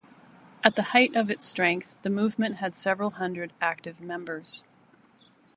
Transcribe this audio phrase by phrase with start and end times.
[0.63, 4.63] At the height of its strength, the movement had several hundred active members.